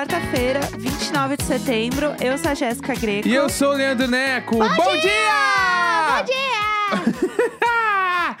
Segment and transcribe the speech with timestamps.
[0.00, 2.14] É quarta-feira, 29 de setembro.
[2.24, 3.28] Eu sou a Jéssica Greco.
[3.28, 4.56] E eu sou o Leandro Neco.
[4.56, 6.22] Bom, Bom dia!
[6.24, 6.60] dia!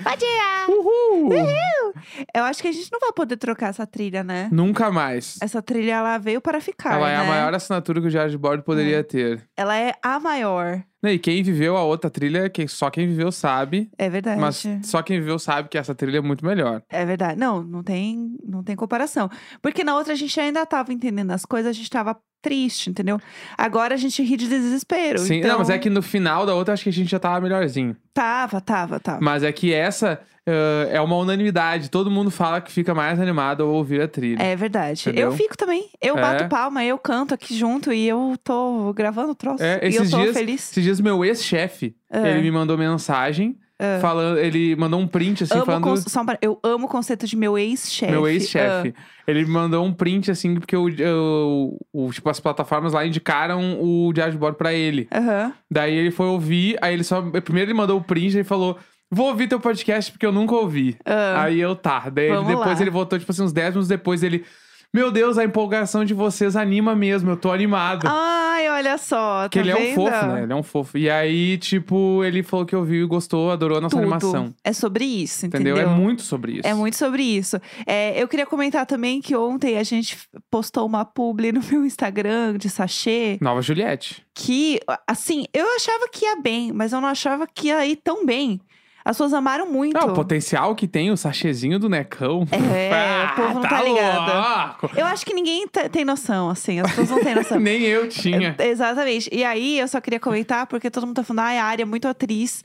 [0.02, 0.66] Bom dia!
[0.70, 1.26] Uhul!
[1.26, 1.94] Uhul!
[2.34, 4.48] Eu acho que a gente não vai poder trocar essa trilha, né?
[4.50, 5.36] Nunca mais.
[5.42, 7.12] Essa trilha, ela veio para ficar, Ela né?
[7.12, 9.46] é a maior assinatura que o Diário de Bordo poderia ter.
[9.54, 10.82] Ela é a maior.
[11.02, 13.90] E quem viveu a outra trilha, quem, só quem viveu sabe.
[13.96, 14.40] É verdade.
[14.40, 16.82] Mas só quem viveu sabe que essa trilha é muito melhor.
[16.90, 17.38] É verdade.
[17.38, 19.30] Não, não tem, não tem comparação.
[19.62, 23.18] Porque na outra a gente ainda tava entendendo as coisas, a gente tava triste, entendeu?
[23.56, 25.18] Agora a gente ri de desespero.
[25.18, 25.50] Sim, então...
[25.52, 27.96] não, mas é que no final da outra acho que a gente já tava melhorzinho.
[28.14, 29.20] Tava, tava, tava.
[29.20, 31.90] Mas é que essa ah, é uma unanimidade.
[31.90, 34.42] Todo mundo fala que fica mais animado ao ouvir a trilha.
[34.42, 35.02] É verdade.
[35.02, 35.30] Entendeu?
[35.30, 35.89] Eu fico também.
[36.00, 36.20] Eu É.
[36.20, 39.62] bato palma, eu canto aqui junto e eu tô gravando o troço.
[39.62, 40.70] É, e eu tô dias, feliz.
[40.70, 42.26] esses dias meu ex-chefe, Ah.
[42.28, 43.56] ele me mandou mensagem
[44.00, 47.34] falando, ele mandou um print assim amo falando con- só Eu amo o conceito de
[47.36, 48.12] meu ex-chefe.
[48.12, 48.94] Meu ex-chefe.
[49.26, 54.32] Ele me mandou um print, assim, porque o, tipo, as plataformas lá indicaram o Diário
[54.32, 55.08] de Bordo pra ele.
[55.10, 55.52] Ah, Aham.
[55.70, 57.22] Daí ele foi ouvir, aí ele só.
[57.22, 58.78] Primeiro ele mandou o print e falou.
[59.12, 60.96] Vou ouvir teu podcast porque eu nunca ouvi.
[61.04, 61.42] Ah.
[61.42, 62.08] Aí eu tá.
[62.10, 62.80] Daí ele- depois lá.
[62.80, 64.44] ele voltou, tipo assim, uns 10 minutos depois ele.
[64.92, 68.08] Meu Deus, a empolgação de vocês anima mesmo, eu tô animado.
[68.08, 69.42] Ai, olha só.
[69.42, 69.94] Porque tá ele é um vendo?
[69.94, 70.42] fofo, né?
[70.42, 70.98] Ele é um fofo.
[70.98, 74.02] E aí, tipo, ele falou que ouviu e gostou, adorou a nossa Tudo.
[74.02, 74.52] animação.
[74.64, 75.76] É sobre isso, entendeu?
[75.76, 75.92] Entendeu?
[75.92, 76.66] É muito sobre isso.
[76.66, 77.60] É muito sobre isso.
[77.86, 80.18] É, eu queria comentar também que ontem a gente
[80.50, 84.26] postou uma publi no meu Instagram de sachê Nova Juliette.
[84.34, 88.26] que, assim, eu achava que ia bem, mas eu não achava que ia ir tão
[88.26, 88.60] bem.
[89.04, 89.96] As pessoas amaram muito.
[89.96, 92.46] Ah, o potencial que tem o sachezinho do Necão.
[92.52, 94.78] É, Ah, o povo não tá ligado.
[94.82, 94.90] louco.
[94.98, 96.80] Eu acho que ninguém te- tem noção, assim.
[96.80, 97.58] As pessoas não têm noção.
[97.60, 98.54] Nem eu tinha.
[98.58, 99.28] É, Exatamente.
[99.32, 101.86] E aí, eu só queria comentar, porque todo mundo tá falando, ah, a área é
[101.86, 102.62] muito atriz.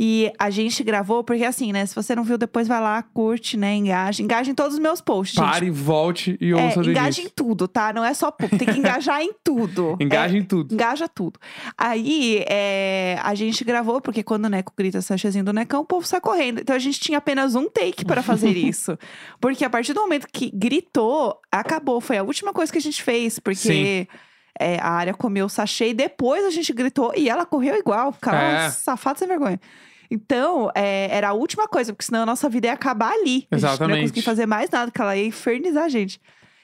[0.00, 1.84] E a gente gravou, porque assim, né?
[1.84, 3.74] Se você não viu, depois vai lá, curte, né?
[3.74, 4.22] Engaja.
[4.22, 5.50] Engaja em todos os meus posts, gente.
[5.50, 7.92] Pare, volte e É, ouça do engaja em tudo, tá?
[7.92, 9.96] Não é só pouco, tem que engajar em tudo.
[10.00, 10.72] Engaja É, em tudo.
[10.72, 11.40] Engaja tudo.
[11.76, 16.06] Aí, é, a gente gravou, porque quando o Neco grita sachezinho do Necão, o povo
[16.06, 16.60] sai correndo.
[16.60, 18.96] Então, a gente tinha apenas um take para fazer isso.
[19.40, 22.00] Porque a partir do momento que gritou, acabou.
[22.00, 23.40] Foi a última coisa que a gente fez.
[23.40, 24.06] Porque Sim.
[24.60, 28.12] é, a área comeu o sachê e depois a gente gritou e ela correu igual.
[28.12, 28.70] Ficava É.
[28.70, 29.60] safado sem vergonha.
[30.10, 33.46] Então, é, era a última coisa, porque senão a nossa vida ia acabar ali.
[33.50, 34.00] A gente não ia Exatamente.
[34.02, 36.20] conseguir fazer mais nada, porque ela ia infernizar a gente.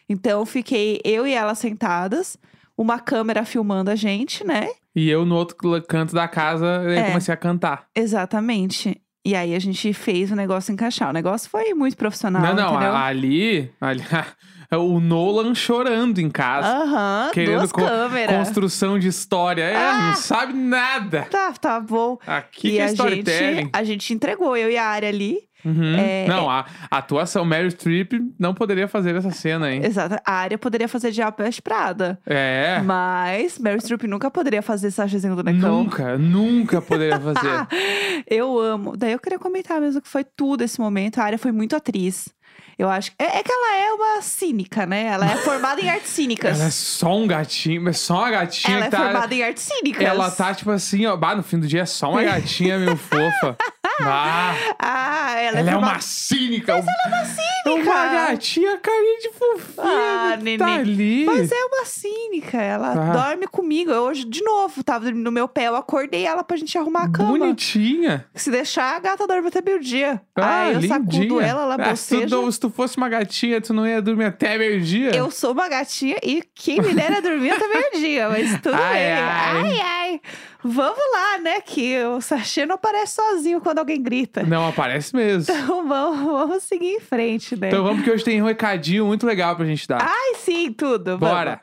[0.08, 2.36] Então, fiquei eu e ela sentadas,
[2.76, 4.68] uma câmera filmando a gente, né?
[4.96, 5.56] E eu no outro
[5.88, 7.08] canto da casa, É.
[7.08, 7.86] comecei a cantar.
[7.94, 9.00] Exatamente.
[9.24, 11.08] E aí a gente fez o negócio encaixar.
[11.08, 12.94] O negócio foi muito profissional, não, não, entendeu?
[12.94, 14.02] ali, ali
[14.76, 16.68] o Nolan chorando em casa.
[16.68, 18.36] Aham, querendo duas co- câmeras.
[18.48, 19.62] Construção de história.
[19.62, 20.08] É, Ah!
[20.08, 21.26] não sabe nada.
[21.30, 22.18] Tá, tá bom.
[22.26, 25.38] Aqui e que é a gente, a gente entregou, eu e a área ali.
[25.64, 25.96] Uhum.
[25.96, 29.80] é- não, a, a atuação Meryl Streep não poderia fazer essa cena, hein?
[29.84, 30.16] Exato.
[30.24, 32.18] A área poderia fazer Diabo Veste Prada.
[32.26, 32.80] É.
[32.84, 35.84] Mas Meryl Streep nunca poderia fazer Sachazinho do Necão.
[35.84, 37.66] Nunca, nunca poderia fazer.
[38.28, 38.96] eu amo.
[38.96, 41.18] Daí eu queria comentar mesmo que foi tudo esse momento.
[41.18, 42.28] A área foi muito atriz.
[42.78, 43.12] Eu acho.
[43.18, 45.04] É, é que ela é uma cínica, né?
[45.06, 46.58] Ela é formada em artes cínicas.
[46.58, 48.98] Ela é só um gatinho, é só uma gatinha Ela é tá.
[48.98, 50.04] formada em artes cínicas.
[50.04, 51.16] Ela tá tipo assim, ó.
[51.16, 53.56] Bah, no fim do dia é só uma gatinha meio fofa.
[54.00, 55.92] Ah, Ah, ela, ela é formada...
[55.92, 56.74] uma cínica.
[56.74, 57.90] Mas ela é uma cínica.
[57.92, 59.86] Uma gatinha, carinha de fofinha.
[59.86, 60.58] Ah, que neném.
[60.58, 61.24] Tá ali.
[61.24, 62.60] Mas é uma cínica.
[62.60, 63.12] Ela Ah.
[63.12, 63.92] dorme comigo.
[63.92, 65.68] Eu hoje, de novo, tava dormindo no meu pé.
[65.68, 67.28] Eu acordei ela pra gente arrumar a cama.
[67.38, 68.26] Bonitinha.
[68.34, 70.20] Se deixar, a gata dorme até meio-dia.
[70.34, 71.42] Ah, Aí eu sacudo lindinha.
[71.42, 72.22] ela, ela Ah, boceja.
[72.28, 75.14] se tu fosse uma gatinha, tu não ia dormir até meio-dia?
[75.14, 79.12] Eu sou uma gatinha e quem me dera dormir até meio-dia, mas tudo Ai, bem.
[79.12, 79.62] ai.
[79.62, 80.20] ai, ai.
[80.62, 81.60] Vamos lá, né?
[81.60, 84.42] Que o sachê não aparece sozinho quando alguém grita.
[84.44, 85.54] Não aparece mesmo.
[85.54, 87.68] Então vamos, vamos seguir em frente, né?
[87.68, 90.00] Então vamos, porque hoje tem um recadinho muito legal pra gente dar.
[90.00, 91.18] Ai, sim, tudo.
[91.18, 91.60] Bora!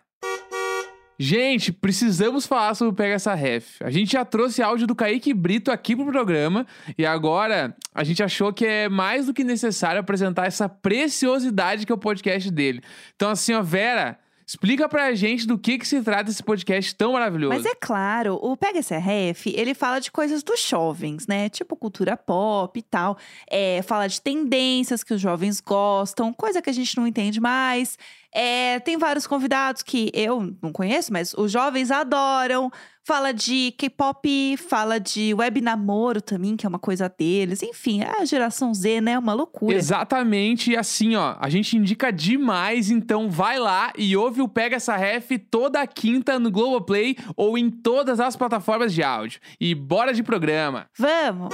[1.23, 3.79] Gente, precisamos falar sobre o Pega Essa Ref.
[3.83, 6.65] A gente já trouxe áudio do Kaique Brito aqui pro programa
[6.97, 11.91] e agora a gente achou que é mais do que necessário apresentar essa preciosidade que
[11.91, 12.81] é o podcast dele.
[13.15, 17.13] Então, assim, ó, Vera, explica pra gente do que, que se trata esse podcast tão
[17.13, 17.53] maravilhoso.
[17.53, 21.49] Mas é claro, o Pega esse Ref, ele fala de coisas dos jovens, né?
[21.49, 23.15] Tipo cultura pop e tal.
[23.47, 27.95] É, fala de tendências que os jovens gostam, coisa que a gente não entende mais.
[28.33, 32.71] É, tem vários convidados que eu não conheço, mas os jovens adoram.
[33.03, 37.63] Fala de K-pop, fala de web namoro também, que é uma coisa deles.
[37.63, 39.17] Enfim, é a geração Z, né?
[39.17, 39.75] Uma loucura.
[39.75, 44.75] Exatamente, e assim, ó, a gente indica demais, então vai lá e ouve o Pega
[44.75, 49.41] Essa Ref toda quinta no Globoplay ou em todas as plataformas de áudio.
[49.59, 50.85] E bora de programa!
[50.95, 51.49] Vamos!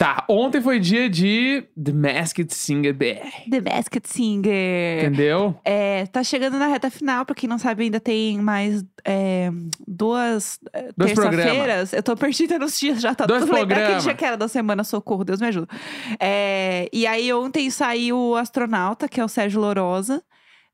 [0.00, 3.50] Tá, ontem foi dia de The Masked Singer BR.
[3.50, 5.04] The Masked Singer.
[5.04, 5.54] Entendeu?
[5.62, 9.50] É, tá chegando na reta final, pra quem não sabe, ainda tem mais é,
[9.86, 11.92] duas é, Dois terça-feiras.
[11.92, 13.60] Eu tô perdida nos dias, já tá Dois tudo bem.
[13.64, 14.00] Aquele programa.
[14.00, 15.68] dia que era da semana, socorro, Deus me ajuda.
[16.18, 20.22] É, e aí ontem saiu o astronauta, que é o Sérgio Lorosa.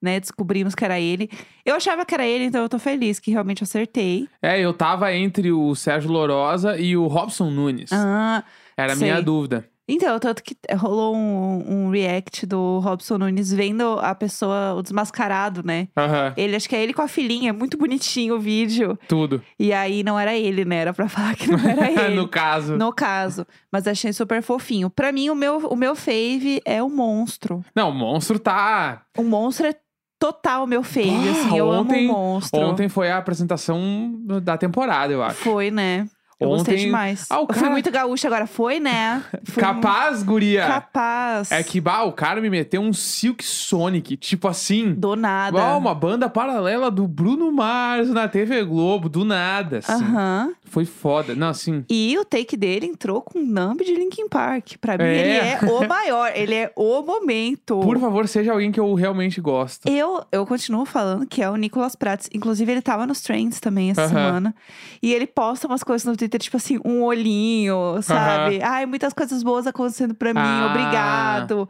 [0.00, 1.28] Né, descobrimos que era ele.
[1.64, 4.28] Eu achava que era ele, então eu tô feliz que realmente acertei.
[4.42, 7.90] É, eu tava entre o Sérgio Lorosa e o Robson Nunes.
[7.92, 8.44] Ah,
[8.76, 9.08] Era a sei.
[9.10, 9.68] minha dúvida.
[9.88, 15.62] Então, tanto que rolou um, um react do Robson Nunes vendo a pessoa, o desmascarado,
[15.64, 15.86] né?
[15.96, 18.98] Aham, Ele, acho que é ele com a filhinha, é muito bonitinho o vídeo.
[19.06, 19.40] tudo.
[19.56, 20.78] E aí não era ele, né?
[20.78, 22.16] Era pra falar que não era ele.
[22.16, 22.76] no caso.
[22.76, 23.46] No caso.
[23.70, 24.90] Mas achei super fofinho.
[24.90, 27.64] Pra mim, o meu, o meu fave é o monstro.
[27.72, 29.02] Não, o monstro tá.
[29.16, 29.74] O monstro é
[30.18, 31.56] total o meu fave, Ah, assim.
[31.58, 32.60] Eu ontem- amo o monstro.
[32.60, 35.36] Ontem foi a apresentação da temporada, eu acho.
[35.36, 36.08] Foi, né?
[36.38, 37.26] Eu gostei Ontem- demais.
[37.30, 38.46] Ah, fui cara- muito gaúcha agora.
[38.46, 39.22] Foi, né?
[39.44, 40.66] Fui Capaz, guria?
[40.66, 41.50] Capaz.
[41.50, 44.92] É que, bah, o cara me meteu um Silk Sonic, tipo assim.
[44.92, 45.56] Do nada.
[45.56, 49.92] Bah, uma banda paralela do Bruno Mars na TV Globo, do nada, assim.
[50.04, 50.52] Aham.
[50.64, 51.34] Foi foda.
[51.34, 51.84] Não, assim.
[51.88, 54.72] E o take dele entrou com o Numb de Linkin Park.
[54.78, 55.16] Pra mim, É.
[55.18, 56.32] ele é o maior.
[56.34, 57.80] Ele é o momento.
[57.80, 59.88] Por favor, seja alguém que eu realmente gosto.
[59.88, 62.28] Eu, eu continuo falando que é o Nicolas Prats.
[62.34, 64.08] Inclusive, ele tava nos trends também essa Aham.
[64.10, 64.54] semana.
[65.02, 68.60] E ele posta umas coisas no Twitter, tipo assim, um olhinho, sabe?
[68.62, 70.66] Ai, muitas coisas boas acontecendo pra mim, Ah.
[70.70, 71.68] obrigado.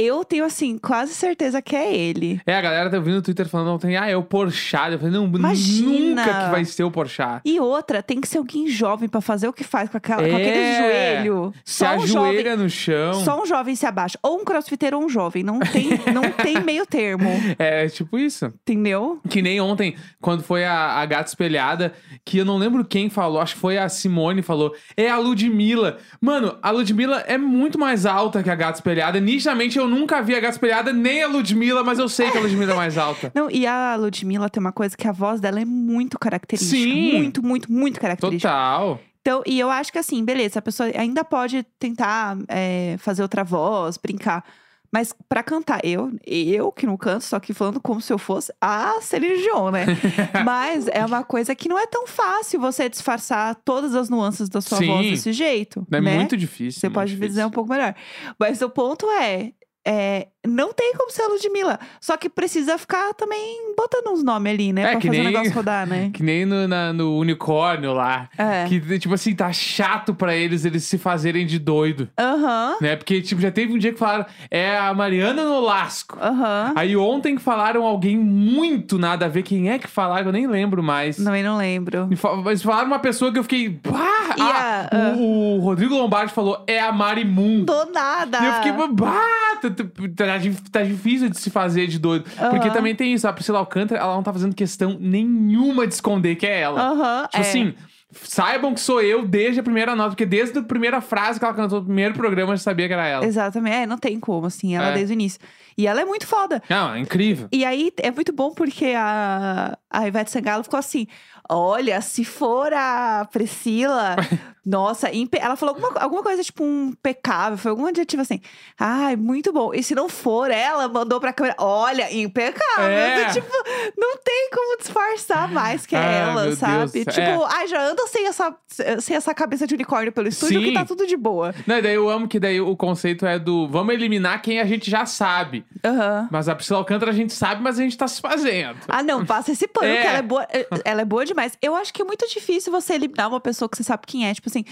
[0.00, 2.40] Eu tenho, assim, quase certeza que é ele.
[2.46, 4.92] É, a galera tá vindo no Twitter falando ontem, ah, é o Porchat.
[4.92, 6.22] Eu falei, não, Imagina!
[6.22, 7.40] nunca que vai ser o Porchat.
[7.44, 10.28] E outra, tem que ser alguém jovem pra fazer o que faz com, aquela, com
[10.28, 10.34] É.
[10.36, 11.54] aquele joelho.
[11.64, 12.30] Se Só um jovem.
[12.30, 13.14] ajoelha no chão.
[13.24, 14.18] Só um jovem se abaixa.
[14.22, 15.42] Ou um crossfiteiro ou um jovem.
[15.42, 17.28] Não tem, não tem meio termo.
[17.58, 18.46] É tipo isso.
[18.46, 19.20] Entendeu?
[19.28, 21.92] Que nem ontem, quando foi a, a gata espelhada,
[22.24, 25.98] que eu não lembro quem falou, acho que foi a Simone falou, é a Ludmilla.
[26.20, 29.20] Mano, a Ludmilla é muito mais alta que a gata espelhada.
[29.20, 32.40] Nitidamente eu nunca vi a gata espelhada, nem a Ludmilla, mas eu sei que a
[32.40, 33.30] Ludmilla é mais alta.
[33.34, 36.76] Não, e a Ludmilla tem uma coisa que a voz dela é muito característica.
[36.76, 37.18] Sim.
[37.18, 38.48] Muito, muito, muito característica.
[38.48, 39.00] Total.
[39.20, 43.44] Então, e eu acho que assim, beleza, a pessoa ainda pode tentar é, fazer outra
[43.44, 44.44] voz, brincar.
[44.92, 48.52] Mas pra cantar, eu, eu que não canto, só que falando como se eu fosse
[48.60, 49.86] a Celine Dion, né?
[50.44, 54.60] Mas é uma coisa que não é tão fácil você disfarçar todas as nuances da
[54.60, 55.10] sua voz Sim.
[55.12, 55.86] desse jeito.
[55.92, 56.16] É né?
[56.16, 56.80] muito difícil.
[56.80, 57.28] Você muito pode difícil.
[57.28, 57.94] dizer um pouco melhor.
[58.36, 59.52] Mas o ponto é,
[59.86, 61.78] é, não tem como ser a Ludmilla.
[62.00, 64.82] Só que precisa ficar também botando uns nomes ali, né?
[64.82, 66.10] É, pra fazer o nem- negócio rodar, né?
[66.12, 68.28] Que nem no, na- no unicórnio lá.
[68.36, 68.64] É.
[68.66, 72.08] Que, tipo assim, tá chato pra eles eles se fazerem de doido.
[72.18, 72.96] Aham, Né?
[72.96, 76.18] Porque, tipo, já teve um dia que falaram, é a Mariana Nolasco.
[76.20, 76.72] aham.
[76.76, 79.42] Aí ontem que falaram alguém muito nada a ver.
[79.42, 80.26] Quem é que falaram?
[80.28, 81.16] Eu nem lembro mais.
[81.16, 82.08] Também não lembro.
[82.44, 83.68] Mas falaram uma pessoa que eu fiquei.
[83.68, 84.19] Bah!
[84.36, 85.14] E Ah, a- ah.
[85.16, 87.64] o, o Rodrigo Lombardi falou, é a Marimun.
[87.64, 88.38] Do nada.
[88.40, 89.58] E eu fiquei, bah!
[89.60, 89.84] tá- tá-
[90.16, 92.24] Tá, dif- tá difícil de se fazer de doido.
[92.50, 96.36] Porque também tem isso, a Priscila Alcântara, ela não tá fazendo questão nenhuma de esconder
[96.36, 97.26] que é ela.
[97.28, 97.40] Tipo é.
[97.40, 97.74] assim,
[98.12, 101.54] saibam que sou eu desde a primeira nota, porque desde a primeira frase que ela
[101.54, 103.24] cantou no primeiro programa eu já sabia que era ela.
[103.24, 103.74] Exatamente.
[103.76, 104.94] É, não tem como, assim, ela É.
[104.94, 105.40] desde o início.
[105.78, 106.62] E ela é muito foda.
[106.68, 107.48] Não, é incrível.
[107.52, 111.06] E aí é muito bom porque a, a Ivete Sangalo ficou assim:
[111.50, 114.16] olha, se for a Priscila,
[114.64, 118.40] nossa, impe- ela falou alguma, alguma coisa tipo um impecável, foi algum adjetivo assim.
[118.78, 119.72] Ai, muito bom.
[119.74, 122.84] E se não for ela, mandou pra câmera: olha, impecável.
[122.84, 123.22] É.
[123.30, 123.52] Então, tipo,
[123.98, 126.92] não tem como disfarçar mais que Ah, ela, sabe?
[127.04, 127.14] Deus.
[127.14, 127.46] Tipo, É.
[127.48, 128.54] ai, já anda sem essa,
[129.00, 130.66] sem essa cabeça de unicórnio pelo estúdio Sim.
[130.68, 131.54] que tá tudo de boa.
[131.66, 134.64] Não, e daí eu amo que daí o conceito é do vamos eliminar quem a
[134.66, 135.64] gente já sabe.
[135.84, 136.28] Aham.
[136.30, 138.78] Mas a Priscila Alcântara a gente sabe, mas a gente tá se fazendo.
[138.88, 140.00] Ah, não, passa esse pano, É.
[140.02, 140.46] que ela é boa.
[140.84, 141.56] Ela é boa demais.
[141.62, 144.34] Eu acho que é muito difícil você eliminar uma pessoa que você sabe quem é.
[144.34, 144.64] Tipo assim,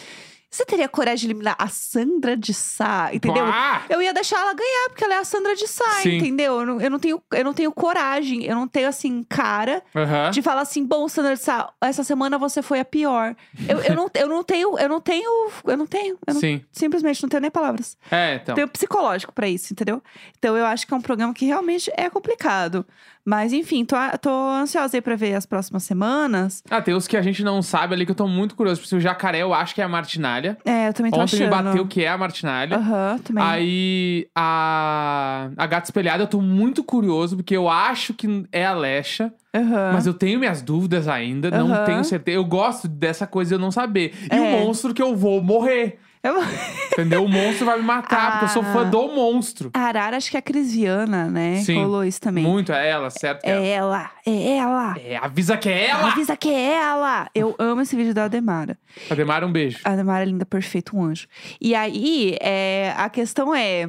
[0.51, 3.45] você teria coragem de eliminar a Sandra de Sá, entendeu?
[3.47, 3.83] Ah!
[3.91, 6.17] Eu ia deixar ela ganhar, porque ela é a Sandra de Sá, Sim.
[6.17, 6.61] entendeu?
[6.61, 10.31] Eu não, eu não tenho, eu não tenho coragem, eu não tenho, assim, cara Aham.
[10.31, 13.37] de falar assim, bom, Sandra de Sá, essa semana você foi a pior.
[13.69, 16.19] Eu, eu, não, eu não tenho, eu não tenho, eu não tenho.
[16.27, 16.65] Eu não- Sim.
[16.73, 17.99] simplesmente não tenho nem palavras.
[18.11, 18.55] É, então.
[18.55, 20.03] Tenho psicológico pra isso, entendeu?
[20.39, 22.87] Então eu acho que é um programa que realmente é complicado.
[23.29, 26.63] Mas enfim, tô, tô ansiosa aí pra ver as próximas semanas.
[26.71, 28.81] Ah, tem os que a gente não sabe ali que eu tô muito curioso.
[28.81, 30.57] Por exemplo, o jacaré eu acho que é a Martinalha.
[30.65, 31.65] É, eu também tô Ontem me achando.
[31.65, 32.79] bateu que é a Martinalha.
[32.79, 33.45] Aham, também.
[33.45, 38.73] Aí a, a gata espelhada eu tô muito curioso, porque eu acho que é a
[38.73, 39.91] Lecha, Aham.
[39.93, 41.85] mas eu tenho minhas dúvidas ainda, não Aham.
[41.85, 42.35] tenho certeza.
[42.39, 44.15] Eu gosto dessa coisa de eu não saber.
[44.33, 44.51] E o É.
[44.51, 45.99] monstro que eu vou morrer.
[46.23, 46.35] Eu...
[46.93, 47.25] Entendeu?
[47.25, 48.91] O monstro vai me matar, porque eu sou fã Ah.
[48.91, 49.71] do monstro.
[49.73, 51.57] A Arara, acho que é a Cris Viana, né?
[51.63, 51.77] Sim.
[51.83, 52.43] Rolou isso também.
[52.45, 53.43] Muito, é ela, certo?
[53.43, 54.97] que É ela, é ela.
[54.99, 56.09] É, avisa que é ela!
[56.13, 57.29] Avisa que é ela.
[57.35, 58.77] Eu amo esse vídeo da Ademara.
[59.09, 59.79] Ademar, um beijo.
[59.85, 61.27] A Ademara é linda, perfeita, um anjo.
[61.61, 63.89] E aí, é, a questão é...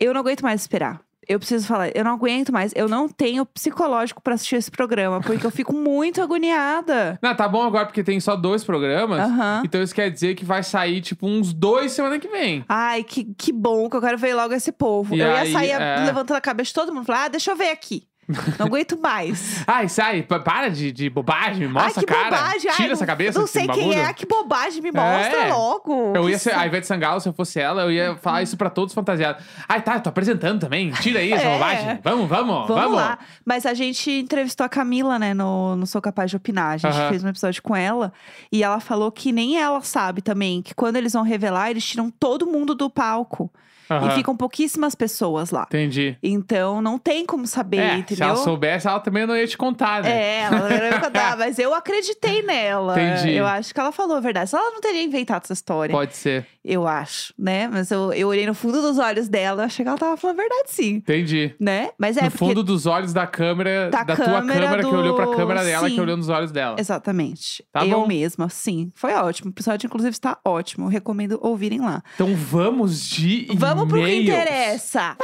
[0.00, 1.00] Eu não aguento mais esperar.
[1.28, 2.72] Eu preciso falar, eu não aguento mais.
[2.74, 7.18] Eu não tenho psicológico pra assistir esse programa, porque eu fico muito agoniada.
[7.22, 9.20] Não, tá bom agora porque tem só dois programas.
[9.20, 9.62] Aham.
[9.64, 12.64] Então isso quer dizer que vai sair, tipo, uns dois semana que vem.
[12.68, 15.14] Ai, que, que bom que eu quero ver logo esse povo.
[15.14, 16.04] E eu aí, ia sair é.
[16.04, 18.06] levantando a cabeça de todo mundo e falar: ah, deixa eu ver aqui.
[18.58, 19.62] Não aguento mais.
[19.66, 22.36] Ai, sai, pa- para de, de bobagem, mostra Ai, que a cara.
[22.36, 22.70] bobagem.
[22.70, 23.38] Ai, Tira não- essa cabeça.
[23.38, 23.98] Não desse sei quem bagulho.
[24.08, 24.82] é, que bobagem.
[24.82, 25.52] Me mostra É.
[25.52, 26.12] logo.
[26.14, 28.56] Eu Que ia ser, a Ivete Sangalo, se eu fosse ela, eu ia falar isso
[28.56, 29.44] pra todos fantasiados.
[29.68, 30.90] Ai, tá, tô apresentando também.
[30.92, 31.52] Tira aí essa É.
[31.54, 32.00] bobagem.
[32.02, 33.18] Vamos, vamos, Vamos, lá.
[33.44, 36.72] Mas a gente entrevistou a Camila, né, no, no Sou Capaz de Opinar.
[36.74, 37.08] A gente Aham.
[37.10, 38.12] fez um episódio com ela.
[38.50, 42.10] E ela falou que nem ela sabe também que quando eles vão revelar, eles tiram
[42.10, 43.50] todo mundo do palco.
[43.90, 44.08] Aham.
[44.08, 45.62] E ficam pouquíssimas pessoas lá.
[45.68, 46.16] Entendi.
[46.22, 48.28] Então não tem como saber, É, se entendeu?
[48.28, 50.10] ela soubesse, ela também não ia te contar, né?
[50.10, 52.94] É, ela não ia contar, mas eu acreditei nela.
[53.00, 53.32] Entendi.
[53.34, 54.50] Eu acho que ela falou a verdade.
[54.50, 55.92] Senão ela não teria inventado essa história.
[55.92, 56.46] Pode ser.
[56.64, 57.68] Eu acho, né?
[57.68, 60.38] Mas eu, eu olhei no fundo dos olhos dela, eu achei que ela tava falando
[60.38, 60.94] a verdade, sim.
[60.94, 61.54] Entendi.
[61.60, 61.90] Né?
[61.98, 64.96] Mas é no fundo dos olhos da câmera, Da da, tua câmera câmera que do-
[64.98, 66.00] olhou pra câmera dela, que Sim.
[66.00, 66.76] olhou nos olhos dela.
[66.78, 67.62] Exatamente.
[67.70, 68.06] Tá eu bom.
[68.06, 68.90] mesma, sim.
[68.94, 69.50] Foi ótimo.
[69.50, 70.86] O episódio, inclusive, está ótimo.
[70.86, 72.02] Eu recomendo ouvirem lá.
[72.14, 75.16] Então vamos de Vamos pro que interessa.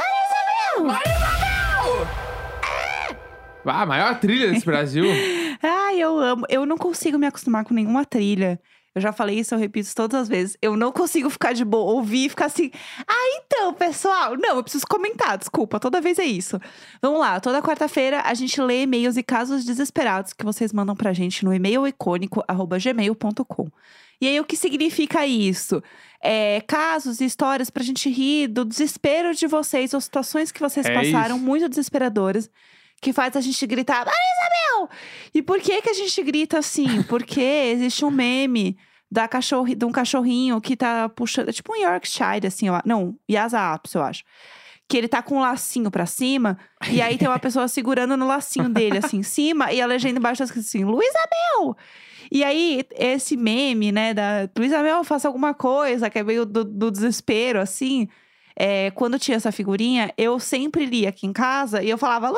[3.65, 5.05] Ah, a maior trilha desse Brasil.
[5.61, 6.45] Ai, eu amo.
[6.49, 8.59] Eu não consigo me acostumar com nenhuma trilha.
[8.93, 10.57] Eu já falei isso, eu repito isso todas as vezes.
[10.61, 12.69] Eu não consigo ficar de boa, ouvir e ficar assim.
[13.07, 14.35] Ah, então, pessoal.
[14.37, 15.79] Não, eu preciso comentar, desculpa.
[15.79, 16.59] Toda vez é isso.
[17.01, 21.13] Vamos lá, toda quarta-feira a gente lê e-mails e casos desesperados que vocês mandam pra
[21.13, 23.67] gente no e-mail icônico.gmail.com.
[24.19, 25.81] E aí, o que significa isso?
[26.21, 30.85] É, casos e histórias pra gente rir do desespero de vocês, ou situações que vocês
[30.85, 31.45] É passaram isso.
[31.45, 32.47] muito desesperadoras,
[33.01, 34.89] que faz a gente gritar, Maria Isabel!
[35.33, 37.01] E por que que a gente grita assim?
[37.03, 37.41] Porque
[37.73, 38.77] existe um meme
[39.11, 42.79] da cachorri, de um cachorrinho que tá puxando, é tipo um Yorkshire, assim, ó.
[42.85, 44.23] Não, Yasa Apps, eu acho.
[44.87, 46.57] Que ele tá com um lacinho pra cima,
[46.89, 50.19] e aí tem uma pessoa segurando no lacinho dele, assim, em cima, e a legenda
[50.19, 51.75] embaixo tá escrito assim, Luísabel!
[52.31, 56.89] E aí, esse meme, né, da Luísabel, faça alguma coisa, que é meio do, do
[56.89, 58.07] desespero, assim.
[58.55, 62.29] É, quando tinha essa figurinha, eu sempre lia aqui em casa e eu falava,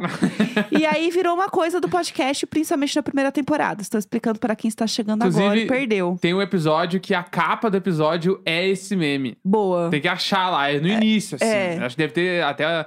[0.70, 3.80] E aí virou uma coisa do podcast, principalmente na primeira temporada.
[3.80, 6.18] Estou explicando para quem está chegando agora e Inclusive, perdeu.
[6.20, 9.36] Tem um episódio que a capa do episódio é esse meme.
[9.44, 9.88] Boa.
[9.90, 11.44] Tem que achar lá, é no início, assim.
[11.46, 11.78] é.
[11.80, 12.86] Acho que deve ter até.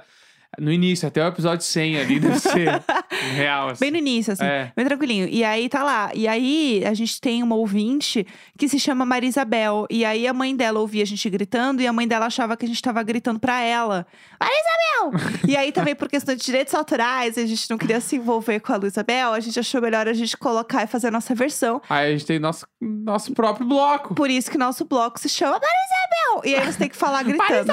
[0.58, 2.82] No início, até o episódio 100 ali, deve ser
[3.16, 3.80] real, assim.
[3.80, 4.72] Bem no início, assim, É.
[4.74, 5.28] bem tranquilinho.
[5.28, 6.10] E aí tá lá.
[6.14, 8.26] E aí a gente tem uma ouvinte
[8.58, 9.86] que se chama Marisabel.
[9.90, 12.64] E aí a mãe dela ouvia a gente gritando e a mãe dela achava que
[12.64, 14.06] a gente tava gritando pra ela.
[14.40, 15.30] Marisabel!
[15.48, 18.72] e aí também por questão de direitos autorais, a gente não queria se envolver com
[18.72, 21.80] a Luísabel, a gente achou melhor a gente colocar e fazer a nossa versão.
[21.88, 24.14] Aí a gente tem nosso, nosso próprio bloco.
[24.14, 26.50] Por isso que nosso bloco se chama Marisabel!
[26.50, 27.72] E aí você tem que falar gritando.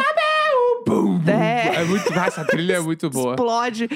[0.90, 1.32] Bum, bum.
[1.32, 1.76] É.
[1.76, 2.12] É muito.
[2.14, 3.32] Essa trilha é muito boa.
[3.34, 3.88] Explode.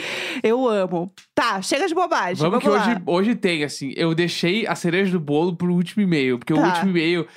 [0.42, 1.12] Eu amo.
[1.36, 2.38] Tá, chega de bobagem.
[2.38, 2.78] Vamos que lá.
[2.88, 3.94] hoje, hoje tem, assim.
[3.96, 6.68] Eu deixei a cereja do bolo pro último e-mail, porque o Tá.
[6.68, 7.28] último e-mail.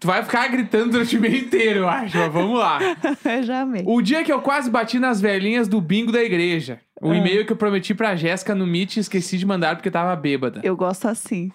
[0.00, 2.18] Tu vai ficar gritando durante o e-mail inteiro, eu acho.
[2.18, 2.80] Mas vamos lá.
[3.24, 3.84] Eu já amei.
[3.86, 6.80] O dia que eu quase bati nas velhinhas do bingo da igreja.
[7.00, 7.16] O Ah.
[7.16, 10.60] e-mail que eu prometi pra Jéssica no Meet e esqueci de mandar porque tava bêbada.
[10.64, 11.50] Eu gosto assim.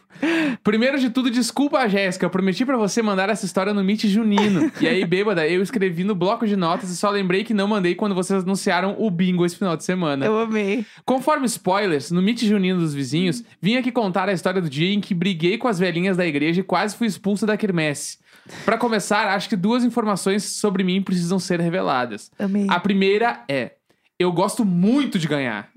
[0.63, 2.25] Primeiro de tudo, desculpa, Jéssica.
[2.25, 4.71] Eu prometi pra você mandar essa história no Meet junino.
[4.79, 7.95] e aí, bêbada, eu escrevi no bloco de notas e só lembrei que não mandei
[7.95, 10.25] quando vocês anunciaram o bingo esse final de semana.
[10.25, 10.85] Eu amei.
[11.05, 15.01] Conforme spoilers, no Meet junino dos vizinhos, vim aqui contar a história do dia em
[15.01, 18.17] que briguei com as velhinhas da igreja e quase fui expulsa da quermesse.
[18.65, 22.29] Pra começar, acho que duas informações sobre mim precisam ser reveladas.
[22.37, 22.67] Amei.
[22.69, 23.73] A primeira é:
[24.19, 25.69] eu gosto muito de ganhar.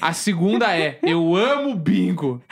[0.00, 2.42] A segunda é: eu amo bingo.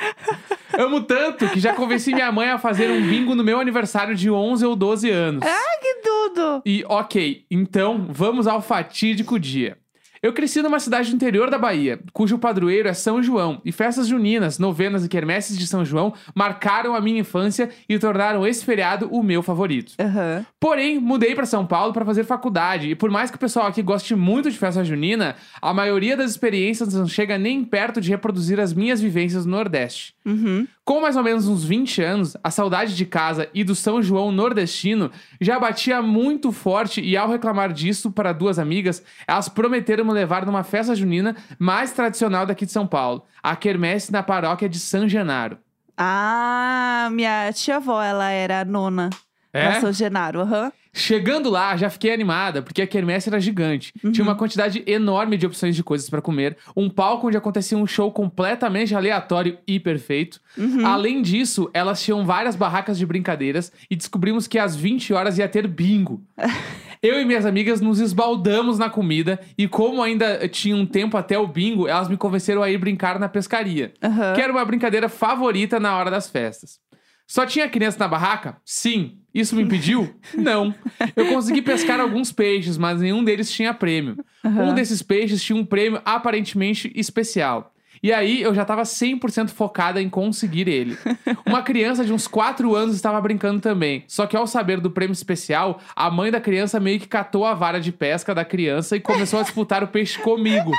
[0.79, 4.31] Amo tanto que já convenci minha mãe a fazer um bingo no meu aniversário de
[4.31, 5.45] 11 ou 12 anos.
[5.81, 6.63] Que tudo!
[6.67, 9.79] E ok, então vamos ao fatídico dia.
[10.23, 14.09] Eu cresci numa cidade do interior da Bahia, cujo padroeiro é São João, e festas
[14.09, 19.09] juninas, novenas e quermesses de São João marcaram a minha infância e tornaram esse feriado
[19.11, 19.93] o meu favorito.
[19.99, 20.45] Aham.
[20.59, 23.83] Porém, mudei pra São Paulo pra fazer faculdade, e por mais que o pessoal aqui
[23.83, 28.59] goste muito de festa junina, a maioria das experiências não chega nem perto de reproduzir
[28.59, 30.15] as minhas vivências no Nordeste.
[30.25, 30.67] Uhum.
[30.89, 34.33] Com mais ou menos uns 20 anos, a saudade de casa e do São João
[34.33, 40.15] nordestino já batia muito forte e ao reclamar disso para duas amigas, elas prometeram me
[40.15, 44.79] levar numa festa junina mais tradicional daqui de São Paulo, a quermesse na paróquia de
[44.79, 45.59] São Genaro.
[45.95, 49.11] Ah, minha tia-avó, ela era nona
[49.53, 49.69] É?
[49.69, 50.73] Na São Genaro, aham.
[50.99, 53.93] Chegando lá, já fiquei animada, porque a quermesse era gigante.
[54.13, 57.87] Tinha uma quantidade enorme de opções de coisas pra comer, um palco onde acontecia um
[57.87, 60.41] show completamente aleatório e perfeito.
[60.85, 65.49] Além disso, elas tinham várias barracas de brincadeiras e descobrimos que às 20 horas ia
[65.49, 66.23] ter bingo.
[67.01, 71.39] Eu e minhas amigas nos esbaldamos na comida e como ainda tinha um tempo até
[71.39, 74.35] o bingo, elas me convenceram a ir brincar na pescaria, Aham.
[74.35, 76.81] que era uma brincadeira favorita na hora das festas.
[77.29, 78.57] Só tinha criança na barraca?
[78.65, 79.19] Sim.
[79.35, 80.17] Isso me impediu?
[80.35, 80.75] Não.
[81.15, 84.17] Eu consegui pescar alguns peixes, mas nenhum deles tinha prêmio.
[84.43, 87.75] Um desses peixes tinha um prêmio aparentemente especial.
[88.03, 90.97] E aí eu já tava 100% focada em conseguir ele.
[91.45, 94.05] Uma criança de uns 4 anos estava brincando também.
[94.07, 97.55] Só que ao saber do prêmio especial, a mãe da criança meio que catou a
[97.55, 100.73] vara de pesca da criança e começou a disputar o peixe comigo.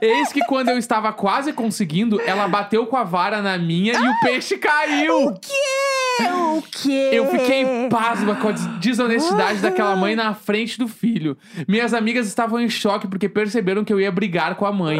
[0.00, 4.08] Eis que quando eu estava quase conseguindo, ela bateu com a vara na minha e
[4.08, 5.32] o peixe caiu.
[5.40, 6.24] quê?
[6.56, 7.10] O quê?
[7.12, 11.36] Eu fiquei pasma com a des- desonestidade daquela mãe na frente do filho.
[11.68, 14.98] Minhas amigas estavam em choque porque perceberam que eu ia brigar com a mãe.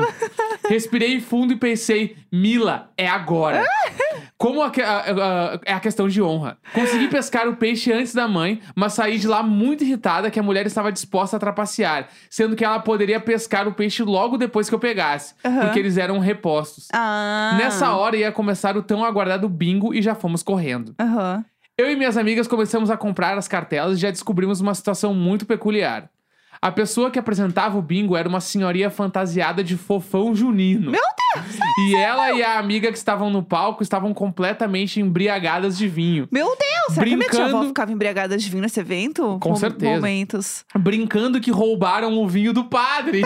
[0.69, 3.65] Respirei fundo e pensei, Mila, é agora.
[4.39, 4.73] Como a a-
[5.55, 6.59] a- é a questão de honra.
[6.75, 10.43] Consegui pescar o peixe antes da mãe, mas saí de lá muito irritada que a
[10.43, 14.75] mulher estava disposta a trapacear, sendo que ela poderia pescar o peixe logo depois que
[14.75, 15.61] eu pegasse, Aham.
[15.63, 16.89] porque eles eram repostos.
[16.93, 17.55] Ah.
[17.59, 20.95] Nessa hora ia começar o tão aguardado bingo e já fomos correndo.
[21.01, 21.43] Aham.
[21.79, 25.45] Eu e minhas amigas começamos a comprar as cartelas e já descobrimos uma situação muito
[25.47, 26.09] peculiar.
[26.67, 30.91] A pessoa que apresentava o bingo era uma senhoria fantasiada de fofão junino.
[30.91, 31.57] Meu Deus!
[31.91, 36.27] E ela e a amiga que estavam no palco estavam completamente embriagadas de vinho.
[36.29, 36.95] Meu Deus!
[36.95, 39.39] Será que minha tia avó Brincando- ficava embriagada de vinho nesse evento?
[39.41, 39.95] Com Mom- certeza.
[39.95, 40.65] Momentos.
[40.77, 43.23] Brincando que roubaram o vinho do padre.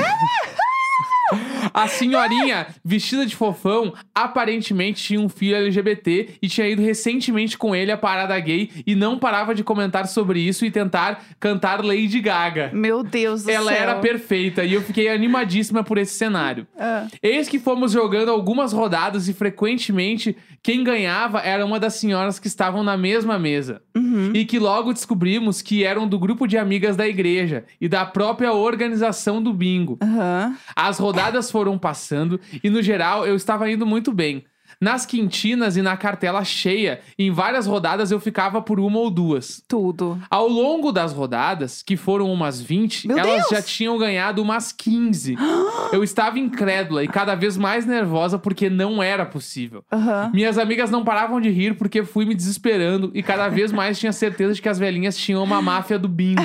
[1.73, 7.75] A senhorinha, vestida de fofão, aparentemente tinha um filho LGBT e tinha ido recentemente com
[7.75, 12.21] ele à parada gay e não parava de comentar sobre isso e tentar cantar Lady
[12.21, 12.71] Gaga.
[12.73, 13.83] Meu Deus do Ela céu.
[13.83, 16.67] era perfeita e eu fiquei animadíssima por esse cenário.
[16.79, 17.07] Ah.
[17.23, 22.47] Eis que fomos jogando algumas rodadas e frequentemente quem ganhava era uma das senhoras que
[22.47, 23.83] estavam na mesma mesa.
[23.97, 24.33] Uhum.
[24.35, 28.53] E que logo descobrimos que eram do grupo de amigas da igreja e da própria
[28.53, 29.99] organização do bingo.
[30.03, 30.57] Aham.
[30.77, 34.45] As rodadas foram passando e, no geral, eu estava indo muito bem.
[34.83, 39.63] Nas quintinas e na cartela cheia, em várias rodadas eu ficava por uma ou duas.
[39.69, 40.19] Tudo.
[40.31, 43.49] Ao longo das rodadas, que foram umas 20, Meu elas Deus!
[43.51, 45.37] já tinham ganhado umas 15.
[45.93, 49.85] eu estava incrédula e cada vez mais nervosa porque não era possível.
[49.93, 50.31] Aham.
[50.33, 54.13] Minhas amigas não paravam de rir porque fui me desesperando e cada vez mais tinha
[54.13, 56.41] certeza de que as velhinhas tinham uma máfia do bingo.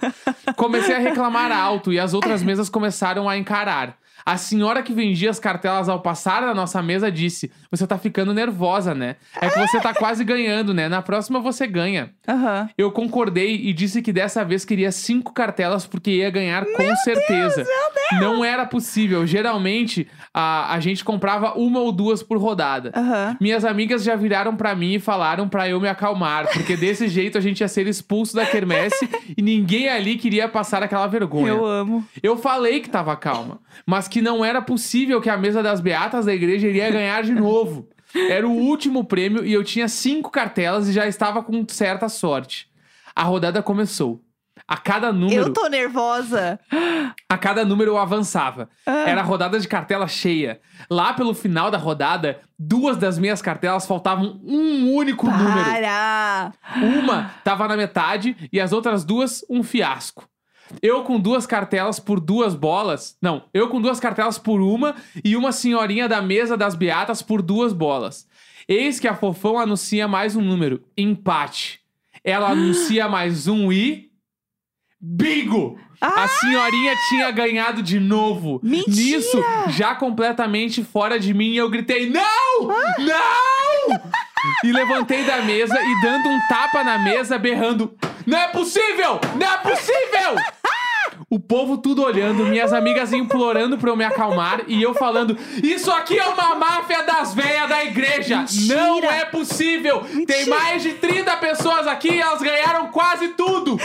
[0.56, 3.98] Comecei a reclamar alto e as outras mesas começaram a encarar.
[4.24, 8.32] A senhora que vendia as cartelas ao passar na nossa mesa disse: Você tá ficando
[8.32, 9.16] nervosa, né?
[9.40, 10.88] É que você tá quase ganhando, né?
[10.88, 12.10] Na próxima você ganha.
[12.26, 12.68] Aham.
[12.76, 17.66] Eu concordei e disse que dessa vez queria cinco cartelas porque ia ganhar com certeza.
[18.20, 19.26] Não era possível.
[19.26, 22.92] Geralmente a, a gente comprava uma ou duas por rodada.
[22.94, 23.36] Aham.
[23.40, 27.36] Minhas amigas já viraram pra mim e falaram pra eu me acalmar, porque desse jeito
[27.36, 31.48] a gente ia ser expulso da quermesse e ninguém ali queria passar aquela vergonha.
[31.48, 32.04] Eu amo.
[32.22, 36.24] Eu falei que tava calma, mas que não era possível que a mesa das beatas
[36.24, 37.88] da igreja iria ganhar de novo.
[38.14, 42.68] Era o último prêmio e eu tinha cinco cartelas e já estava com certa sorte.
[43.12, 44.22] A rodada começou.
[44.68, 46.60] A cada número, Eu tô nervosa.
[47.28, 48.68] a cada número eu avançava.
[48.86, 49.04] Ah.
[49.04, 50.60] Era rodada de cartela cheia.
[50.88, 55.64] Lá pelo final da rodada, duas das minhas cartelas faltavam um único número.
[55.64, 56.52] Para!
[56.80, 60.28] Uma tava na metade e as outras duas, um fiasco.
[60.82, 63.16] Eu com duas cartelas por duas bolas.
[63.20, 67.42] Não, eu com duas cartelas por uma e uma senhorinha da mesa das beatas por
[67.42, 68.26] duas bolas.
[68.66, 71.80] Eis que a fofão anuncia mais um número: empate.
[72.22, 74.10] Ela anuncia mais um e.
[75.00, 75.78] Bingo!
[76.00, 78.60] A senhorinha tinha ganhado de novo.
[78.62, 78.90] Mentira!
[78.94, 82.68] Nisso, já completamente fora de mim, eu gritei: Não!
[82.68, 84.00] Não!
[84.62, 87.94] E levantei da mesa e dando um tapa na mesa, berrando:
[88.26, 89.20] Não é possível!
[89.38, 90.36] Não é possível!
[91.30, 95.90] O povo tudo olhando, minhas amigas implorando pra eu me acalmar e eu falando: Isso
[95.90, 98.38] aqui é uma máfia das velhas da igreja!
[98.38, 98.74] Mentira!
[98.74, 100.00] Não é possível!
[100.00, 100.56] Tem Mentira!
[100.56, 103.78] mais de 30 pessoas aqui e elas ganharam quase tudo!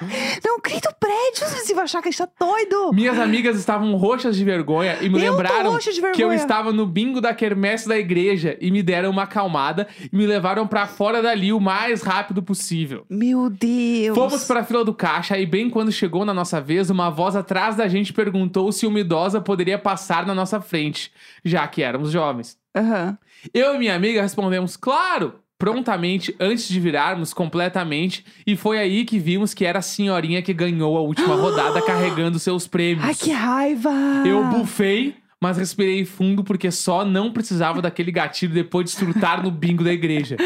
[0.44, 2.92] Não grita o prédio, você vai achar que a gente tá doido.
[2.92, 5.76] Minhas amigas estavam roxas de vergonha e me Eu lembraram
[6.14, 10.16] que eu estava no bingo da quermesse da igreja e me deram uma acalmada e
[10.16, 13.04] me levaram pra fora dali o mais rápido possível.
[13.08, 14.16] Meu Deus.
[14.16, 17.76] Fomos pra fila do caixa e bem quando chegou na nossa vez, uma voz atrás
[17.76, 21.12] da gente perguntou se uma idosa poderia passar na nossa frente,
[21.44, 22.56] já que éramos jovens.
[22.76, 23.18] Aham.
[23.52, 25.40] Eu e minha amiga respondemos, claro!
[25.58, 30.54] Prontamente antes de virarmos completamente e foi aí que vimos que era a senhorinha que
[30.54, 33.04] ganhou a última rodada carregando seus prêmios.
[33.04, 33.90] Ai, que raiva!
[34.24, 39.50] Eu bufei, mas respirei fundo porque só não precisava daquele gatilho depois de estrutar no
[39.50, 40.36] bingo da igreja.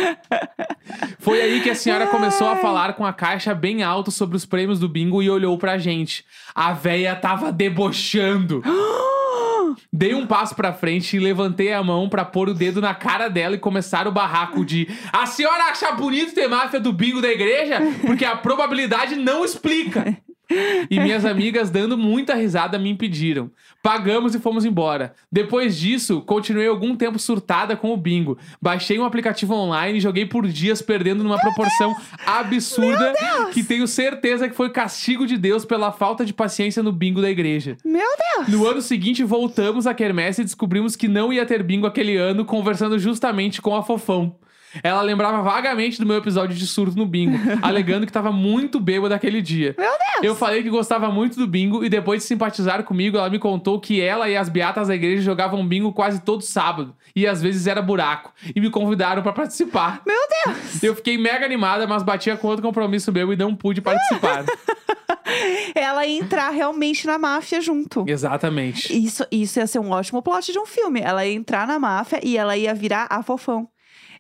[1.19, 4.45] Foi aí que a senhora começou a falar com a caixa bem alto sobre os
[4.45, 6.25] prêmios do bingo e olhou pra gente.
[6.55, 8.63] A véia tava debochando.
[9.91, 13.29] Dei um passo pra frente e levantei a mão pra pôr o dedo na cara
[13.29, 17.31] dela e começar o barraco de A senhora acha bonito ter máfia do bingo da
[17.31, 17.79] igreja?
[18.05, 20.19] Porque a probabilidade não explica.
[20.91, 23.51] E minhas amigas, dando muita risada, me impediram.
[23.83, 25.15] Pagamos e fomos embora.
[25.31, 28.38] Depois disso, continuei algum tempo surtada com o bingo.
[28.61, 31.95] Baixei um aplicativo online e joguei por dias, perdendo numa proporção
[32.27, 33.12] absurda
[33.53, 37.31] que tenho certeza que foi castigo de Deus pela falta de paciência no bingo da
[37.31, 37.77] igreja.
[37.85, 38.49] Meu Deus!
[38.49, 42.45] No ano seguinte, voltamos à quermesse e descobrimos que não ia ter bingo aquele ano,
[42.45, 44.37] conversando justamente com a Fofão.
[44.83, 49.15] Ela lembrava vagamente do meu episódio de surto no bingo, alegando que tava muito bêbada
[49.15, 49.75] aquele dia.
[49.79, 50.23] Meu Deus!
[50.23, 53.81] Eu falei que gostava muito do bingo e depois de simpatizar comigo, ela me contou
[53.81, 57.67] que ela e as beatas da igreja jogavam bingo quase todo sábado e às vezes
[57.67, 60.01] era buraco e me convidaram pra participar.
[60.07, 60.83] Meu Deus!
[60.83, 64.45] Eu fiquei mega animada, mas batia com outro compromisso meu e não pude participar.
[65.75, 68.05] Ela ia entrar realmente na máfia junto.
[68.07, 68.93] Exatamente.
[68.93, 71.01] Isso, isso ia ser um ótimo plot de um filme.
[71.01, 73.69] Ela ia entrar na máfia e ela ia virar a fofão.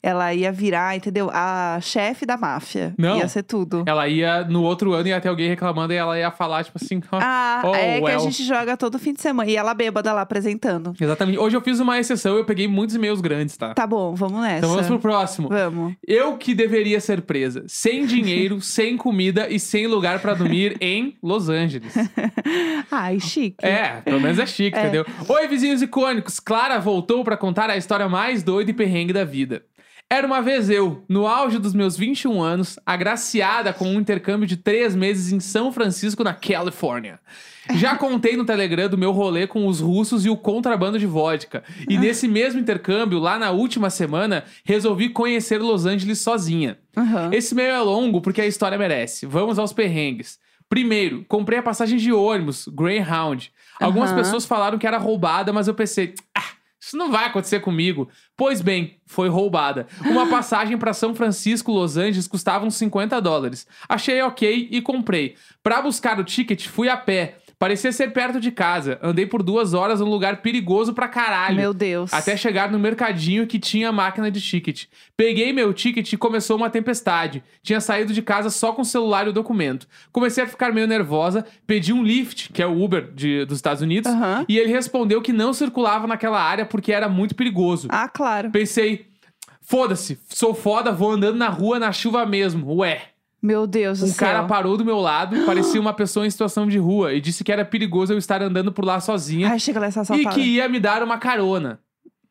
[0.02, 1.30] Ela ia virar, entendeu?
[1.32, 2.92] A chefe da máfia.
[2.98, 3.18] Não.
[3.18, 3.84] Ia ser tudo.
[3.86, 7.00] Ela ia, no outro ano, ia ter alguém reclamando e ela ia falar, tipo assim,
[7.12, 8.20] Ah, oh, é que a well.
[8.20, 9.48] gente joga todo fim de semana.
[9.48, 10.92] E ela bêbada lá apresentando.
[11.00, 11.38] Exatamente.
[11.38, 13.74] Hoje eu fiz uma exceção, eu peguei muitos e-mails grandes, tá?
[13.74, 14.58] Tá bom, vamos nessa.
[14.58, 15.48] Então vamos pro próximo.
[15.48, 15.94] Vamos.
[16.04, 21.16] Eu que deveria ser presa, sem dinheiro, sem comida e sem lugar pra dormir em
[21.22, 21.94] Los Angeles.
[22.90, 23.64] Ai, chique.
[23.64, 24.82] É, pelo menos é chique, É.
[24.82, 25.06] entendeu?
[25.28, 26.40] Oi, vizinhos icônicos.
[26.40, 29.62] Clara voltou pra contar a história mais doida e perrengue da vida.
[30.12, 34.58] Era uma vez eu, no auge dos meus 21 anos, agraciada com um intercâmbio de
[34.58, 37.18] três meses em São Francisco, na Califórnia.
[37.76, 41.64] Já contei no Telegram do meu rolê com os russos e o contrabando de vodka.
[41.88, 46.76] E nesse mesmo intercâmbio, lá na última semana, resolvi conhecer Los Angeles sozinha.
[46.94, 47.30] Aham.
[47.32, 49.24] Esse meio é longo porque a história merece.
[49.24, 50.38] Vamos aos perrengues.
[50.68, 53.50] Primeiro, comprei a passagem de ônibus, Greyhound.
[53.80, 54.18] Algumas Aham.
[54.18, 56.50] pessoas falaram que era roubada, mas eu pensei, ah,
[56.82, 58.08] isso não vai acontecer comigo.
[58.36, 59.86] Pois bem, foi roubada.
[60.00, 63.66] Uma passagem para São Francisco, Los Angeles, custava uns 50 dólares.
[63.88, 65.36] Achei ok e comprei.
[65.62, 67.38] Para buscar o ticket, fui a pé.
[67.62, 68.98] Parecia ser perto de casa.
[69.00, 71.54] Andei por duas horas num lugar perigoso pra caralho.
[71.54, 72.12] Meu Deus.
[72.12, 74.86] Até chegar no mercadinho que tinha máquina de ticket.
[75.16, 77.40] Peguei meu ticket e começou uma tempestade.
[77.62, 79.86] Tinha saído de casa só com o celular e o documento.
[80.10, 83.80] Comecei a ficar meio nervosa, pedi um Lyft, que é o Uber de- dos Estados
[83.80, 84.10] Unidos,
[84.48, 87.86] e ele respondeu que não circulava naquela área porque era muito perigoso.
[87.92, 88.50] Ah, claro.
[88.50, 89.06] Pensei,
[89.60, 92.74] foda-se, sou foda, vou andando na rua na chuva mesmo.
[92.78, 93.02] Ué.
[93.42, 94.28] Meu Deus do Um céu.
[94.28, 97.50] cara parou do meu lado, parecia uma pessoa em situação de rua, e disse que
[97.50, 100.68] era perigoso eu estar andando por lá sozinha Ai, chega lá essa e que ia
[100.68, 101.80] me dar uma carona.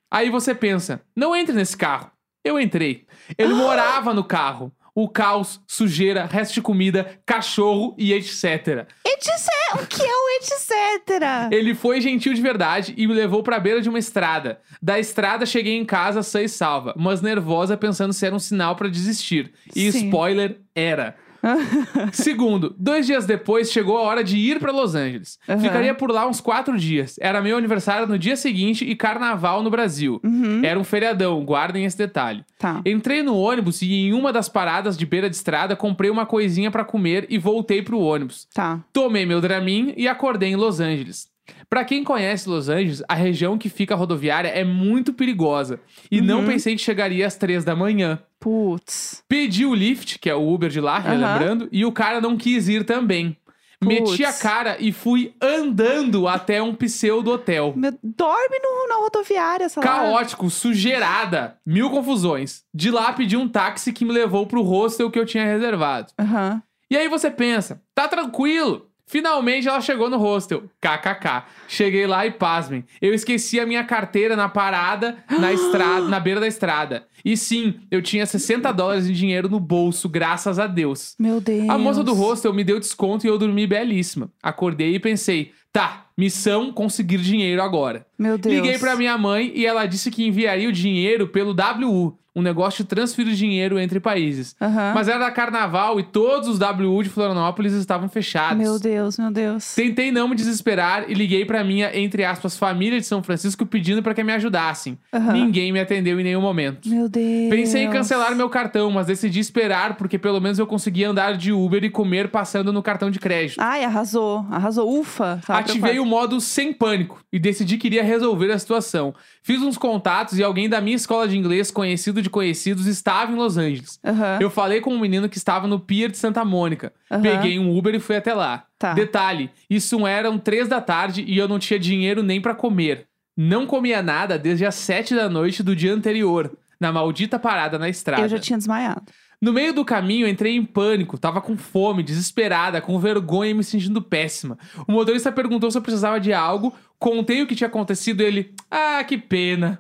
[0.10, 2.10] Aí você pensa, não entre nesse carro.
[2.44, 3.06] Eu entrei.
[3.38, 4.72] Ele morava no carro.
[4.94, 8.88] O caos, sujeira, resto de comida, cachorro e etc.
[9.06, 9.32] Etc.
[9.76, 11.52] O que é o etc?
[11.52, 14.60] Ele foi gentil de verdade e me levou pra beira de uma estrada.
[14.82, 18.76] Da estrada cheguei em casa sã e salva, mas nervosa pensando se era um sinal
[18.76, 19.54] pra desistir.
[19.74, 20.08] E Sim.
[20.08, 21.16] spoiler, era.
[22.12, 25.40] Segundo, dois dias depois chegou a hora de ir pra Los Angeles.
[25.48, 25.60] Aham.
[25.60, 27.16] Ficaria por lá uns quatro dias.
[27.20, 30.20] Era meu aniversário no dia seguinte e carnaval no Brasil.
[30.24, 30.62] Uhum.
[30.64, 32.44] Era um feriadão, guardem esse detalhe.
[32.60, 32.82] Tá.
[32.86, 36.70] Entrei no ônibus e em uma das paradas de beira de estrada comprei uma coisinha
[36.70, 38.48] pra comer e voltei pro ônibus.
[38.54, 38.80] Tá.
[38.94, 41.31] Tomei meu Dramin e acordei em Los Angeles.
[41.70, 45.80] Pra quem conhece Los Angeles, a região que fica rodoviária é muito perigosa.
[46.12, 46.46] E não Uhum.
[46.46, 48.20] pensei que chegaria às três da manhã.
[48.40, 49.24] Putz.
[49.28, 51.10] Pedi o Lyft, que é o Uber de lá, Aham.
[51.10, 53.38] relembrando, e o cara não quis ir também.
[53.84, 57.74] Meti a cara e fui andando até um pseudo hotel.
[57.76, 59.86] Meu, dorme no, na rodoviária, essa lá.
[59.86, 62.64] Caótico, sujeirada, mil confusões.
[62.72, 66.12] De lá pedi um táxi que me levou pro hostel que eu tinha reservado.
[66.20, 66.62] Aham.
[66.92, 68.88] E aí você pensa, tá tranquilo.
[69.12, 70.64] Finalmente ela chegou no hostel.
[70.80, 71.44] KKK.
[71.68, 72.86] Cheguei lá e pasmem.
[73.02, 77.06] Eu esqueci a minha carteira na parada, na estrada, na beira da estrada.
[77.26, 81.14] E sim, eu tinha 60 dólares em dinheiro no bolso, graças a Deus.
[81.20, 81.68] Meu Deus.
[81.68, 84.32] A moça do hostel me deu desconto e eu dormi belíssima.
[84.42, 88.06] Acordei e pensei, tá, missão conseguir dinheiro agora.
[88.18, 88.56] Meu Deus.
[88.56, 92.84] Liguei pra minha mãe e ela disse que enviaria o dinheiro pelo WU, um negócio
[92.84, 94.56] de transferir dinheiro entre países.
[94.62, 94.94] Aham.
[94.96, 98.58] Mas era carnaval e todos os WU de Florianópolis estavam fechados.
[98.58, 99.76] Meu Deus, meu Deus.
[99.76, 104.02] Tentei não me desesperar e liguei pra minha, entre aspas, família de São Francisco pedindo
[104.02, 104.98] pra que me ajudassem.
[105.12, 105.34] Aham.
[105.34, 106.88] Ninguém me atendeu em nenhum momento.
[106.88, 107.50] Meu Deus.
[107.50, 111.52] Pensei em cancelar meu cartão, mas decidi esperar porque pelo menos eu conseguia andar de
[111.52, 113.60] Uber e comer passando no cartão de crédito.
[113.60, 114.46] Ai, arrasou.
[114.50, 114.90] Arrasou.
[115.02, 115.42] Ufa.
[115.50, 119.14] Ativei o modo sem pânico e decidi que iria resolver a situação.
[119.42, 123.36] Fiz uns contatos e alguém da minha escola de inglês, conhecido de conhecidos, estava em
[123.36, 124.00] Los Angeles.
[124.04, 124.40] Aham.
[124.42, 126.92] Eu falei com um menino que estava no Pier de Santa Mônica.
[127.10, 127.22] Aham.
[127.22, 128.66] Peguei um Uber e fui até lá.
[128.78, 128.94] Tá.
[128.94, 133.08] Detalhe: isso eram três da tarde e eu não tinha dinheiro nem pra comer.
[133.38, 137.88] Não comia nada desde as sete da noite do dia anterior, na maldita parada na
[137.88, 138.24] estrada.
[138.24, 139.04] Eu já tinha desmaiado.
[139.42, 143.64] No meio do caminho, entrei em pânico, tava com fome, desesperada, com vergonha e me
[143.64, 144.56] sentindo péssima.
[144.88, 148.54] O motorista perguntou se eu precisava de algo, contei o que tinha acontecido e ele,
[148.70, 149.80] ah, que pena.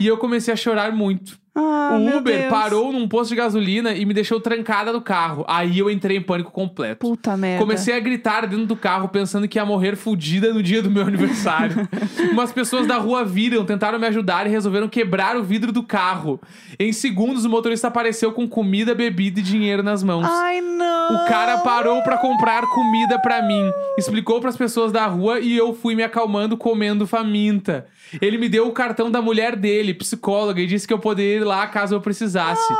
[0.00, 1.38] E eu comecei a chorar muito.
[1.52, 5.44] Ah, o Uber parou num posto de gasolina e me deixou trancada no carro.
[5.48, 7.00] Aí eu entrei em pânico completo.
[7.00, 7.58] Puta merda.
[7.60, 11.02] Comecei a gritar dentro do carro, pensando que ia morrer fudida no dia do meu
[11.06, 11.88] aniversário.
[12.30, 16.40] Umas pessoas da rua viram, tentaram me ajudar e resolveram quebrar o vidro do carro.
[16.78, 20.26] Em segundos, o motorista apareceu com comida, bebida e dinheiro nas mãos.
[20.30, 21.16] Ai, não.
[21.16, 25.74] O cara parou pra comprar comida pra mim, explicou pras pessoas da rua e eu
[25.74, 27.86] fui me acalmando comendo faminta.
[28.20, 31.44] Ele me deu o cartão da mulher dele, psicóloga, e disse que eu poderia ir
[31.44, 32.72] lá caso eu precisasse.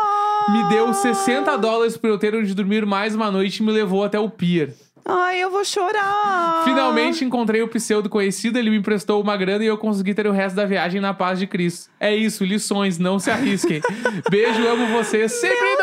[0.48, 4.04] Me deu 60 dólares pra eu ter onde dormir mais uma noite e me levou
[4.04, 4.74] até o pier.
[5.04, 6.62] Ai, eu vou chorar.
[6.64, 10.32] Finalmente encontrei o pseudo conhecido, ele me emprestou uma grana e eu consegui ter o
[10.32, 11.90] resto da viagem na paz de Cristo.
[11.98, 13.80] É isso, lições, não se arrisquem.
[14.30, 15.78] Beijo, amo vocês, sempre Meu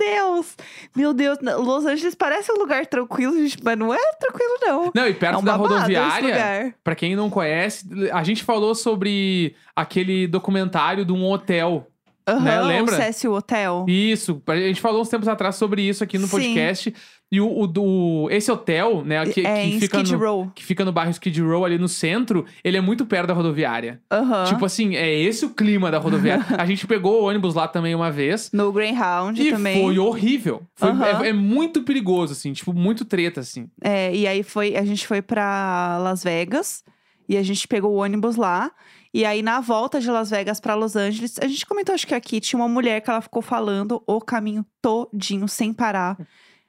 [0.00, 0.56] Deus.
[0.96, 4.90] Meu Deus, Los Angeles parece um lugar tranquilo, gente, mas não é tranquilo, não.
[4.94, 9.54] Não, e é perto um da rodoviária, pra quem não conhece, a gente falou sobre
[9.76, 11.86] aquele documentário de um hotel.
[12.26, 12.94] Aham, né, lembra?
[12.94, 13.84] O Cécio Hotel.
[13.88, 16.30] Isso, a gente falou uns tempos atrás sobre isso aqui no Sim.
[16.30, 16.94] podcast.
[17.32, 20.50] E o, o do esse hotel, né, que, é, que fica Skid no, Row.
[20.52, 24.00] que fica no bairro Skid Row ali no centro, ele é muito perto da rodoviária.
[24.10, 24.44] Aham.
[24.46, 26.44] Tipo assim, é esse o clima da rodoviária.
[26.58, 28.50] a gente pegou o ônibus lá também uma vez.
[28.52, 29.80] No Greyhound E também.
[29.80, 30.62] foi horrível.
[30.74, 31.22] Foi, Aham.
[31.24, 33.68] é, é muito perigoso, assim, tipo, muito treta, assim.
[33.80, 36.82] É, e aí foi, a gente foi pra Las Vegas
[37.28, 38.72] e a gente pegou o ônibus lá.
[39.14, 42.14] E aí, na volta de Las Vegas pra Los Angeles, a gente comentou, acho que
[42.14, 46.16] aqui, tinha uma mulher que ela ficou falando o caminho todinho, sem parar.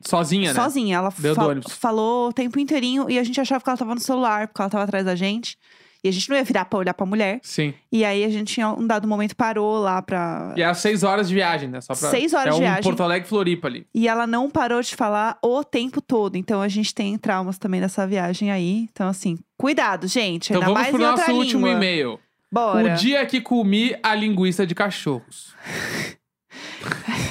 [0.05, 0.59] Sozinha, né?
[0.61, 0.97] Sozinha.
[0.97, 1.73] Ela Deu do fa- ônibus.
[1.73, 4.69] falou o tempo inteirinho e a gente achava que ela tava no celular, porque ela
[4.69, 5.57] tava atrás da gente.
[6.03, 7.39] E a gente não ia virar pra olhar pra mulher.
[7.43, 7.75] Sim.
[7.91, 10.51] E aí a gente, em um dado momento, parou lá pra.
[10.57, 11.79] E é seis horas de viagem, né?
[11.79, 12.09] Só pra...
[12.09, 12.81] Seis horas é de um viagem.
[12.81, 13.85] Porto Alegre Floripa ali.
[13.93, 16.35] E ela não parou de falar o tempo todo.
[16.37, 18.87] Então a gente tem traumas também dessa viagem aí.
[18.91, 20.51] Então, assim, cuidado, gente.
[20.51, 21.77] Então Ainda vamos mais pro nosso último língua.
[21.77, 22.19] e-mail.
[22.51, 22.93] Bora.
[22.93, 25.53] O dia que comi a linguiça de cachorros.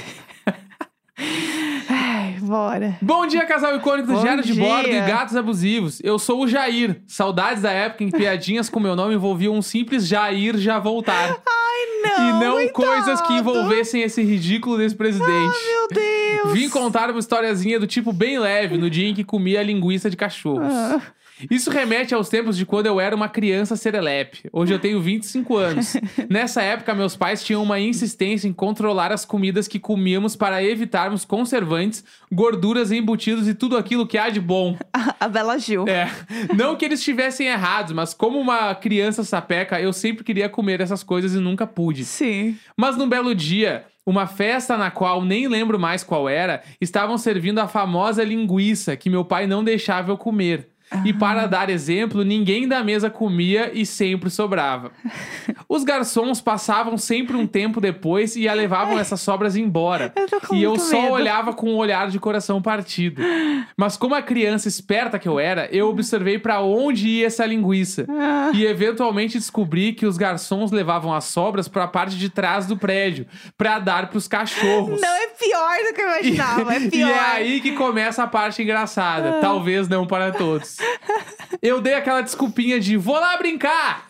[2.52, 2.96] Ai.
[3.00, 4.64] Bom dia, casal icônico do Bom Diário de dia.
[4.64, 6.00] Bordo e Gatos Abusivos.
[6.02, 7.00] Eu sou o Jair.
[7.06, 11.36] Saudades da época em que piadinhas com meu nome envolviam um simples Jair já voltar.
[12.02, 12.72] Não, e não coitado.
[12.72, 15.30] coisas que envolvessem esse ridículo desse presidente.
[15.30, 16.52] Meu Deus.
[16.52, 20.08] Vim contar uma historiazinha do tipo bem leve no dia em que comia a linguiça
[20.08, 20.72] de cachorros.
[20.72, 21.00] Ah.
[21.50, 24.48] Isso remete aos tempos de quando eu era uma criança serelepe.
[24.52, 25.96] Hoje eu tenho 25 anos.
[26.28, 31.24] Nessa época, meus pais tinham uma insistência em controlar as comidas que comíamos para evitarmos
[31.24, 34.76] conservantes, gorduras embutidos e tudo aquilo que há de bom.
[35.20, 35.86] A Bela Gil.
[35.86, 36.10] É,
[36.54, 41.02] não que eles estivessem errados, mas como uma criança sapeca, eu sempre queria comer essas
[41.02, 42.04] coisas e nunca pude.
[42.04, 42.56] Sim.
[42.76, 47.58] Mas num belo dia, uma festa na qual nem lembro mais qual era, estavam servindo
[47.58, 50.68] a famosa linguiça que meu pai não deixava eu comer.
[51.04, 54.90] E para dar exemplo, ninguém da mesa comia e sempre sobrava.
[55.68, 60.12] Os garçons passavam sempre um tempo depois e a levavam essas sobras embora.
[60.16, 61.12] Eu E eu só medo.
[61.12, 63.22] olhava com um olhar de coração partido.
[63.76, 68.04] Mas como a criança esperta que eu era, eu observei para onde ia essa linguiça.
[68.08, 68.50] Ah.
[68.52, 72.76] E eventualmente descobri que os garçons levavam as sobras para a parte de trás do
[72.76, 73.26] prédio,
[73.56, 75.00] para dar pros cachorros.
[75.00, 76.74] Não, é pior do que eu imaginava.
[76.74, 77.08] É E pior.
[77.10, 79.38] é aí que começa a parte engraçada.
[79.40, 80.79] Talvez não para todos.
[81.62, 84.06] Eu dei aquela desculpinha de vou lá brincar!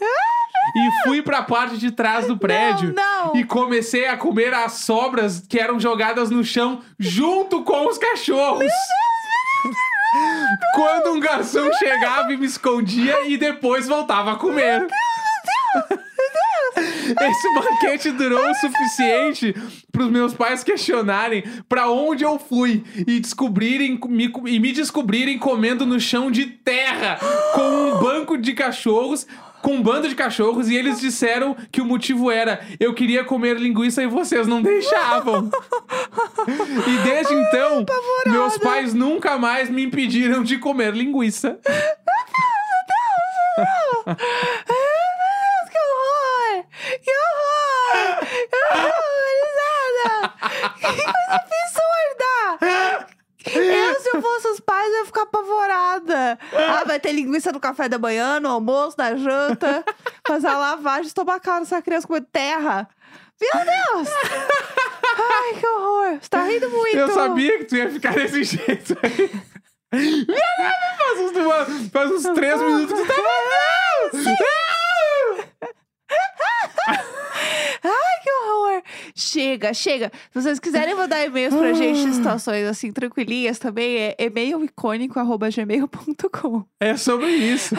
[0.77, 2.93] E fui pra parte de trás do prédio.
[2.95, 3.35] não.
[3.35, 8.71] E comecei a comer as sobras que eram jogadas no chão junto com os cachorros.
[10.75, 14.87] Quando um garçom chegava e me escondia e depois voltava a comer.
[17.13, 19.55] Esse banquete durou o suficiente
[19.91, 25.39] para os meus pais questionarem para onde eu fui e descobrirem me, e me descobrirem
[25.39, 27.19] comendo no chão de terra
[27.55, 29.27] com um banco de cachorros
[29.63, 33.59] com um bando de cachorros e eles disseram que o motivo era eu queria comer
[33.59, 35.51] linguiça e vocês não deixavam.
[36.87, 37.85] e desde então,
[38.27, 41.59] meus pais nunca mais me impediram de comer linguiça.
[44.07, 46.65] Meu Deus, que horror!
[47.05, 48.27] Que horror!
[48.49, 50.15] Que horrorizada!
[50.81, 53.01] Que coisa absurda!
[53.47, 56.39] Eu, se eu fosse os pais, eu ia ficar apavorada.
[56.53, 59.85] Ah, vai ter linguiça no café da manhã, no almoço, na janta.
[60.27, 62.89] Fazer a lavagem estomacal nessa criança comendo terra.
[63.41, 64.09] Meu Deus!
[65.19, 66.19] Ai, que horror!
[66.21, 66.97] Você tá rindo muito.
[66.97, 69.31] Eu sabia que tu ia ficar desse jeito aí.
[71.01, 73.23] Faz uns, faz uns três minutos que tu tava.
[73.23, 74.23] Não!
[74.23, 75.45] Não!
[77.83, 78.83] Ai, que horror!
[79.61, 80.11] Chega, chega.
[80.33, 86.65] Se vocês quiserem mandar e-mails pra gente em situações assim, tranquilinhas também, é e-mailicônico.gmail.com.
[86.81, 87.75] É sobre isso.